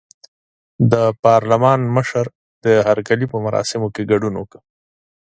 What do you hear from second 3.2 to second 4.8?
په مراسمو کې ګډون وکړ.